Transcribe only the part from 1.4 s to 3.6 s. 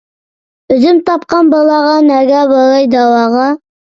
بالاغا، نەگە باراي داۋاغا.